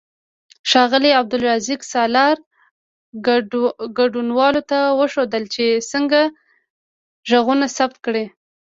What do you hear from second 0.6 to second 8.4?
ښاغلي عبدالرزاق سالار ګډونوالو ته وښودل چې څنګه غږونه ثبت کړي.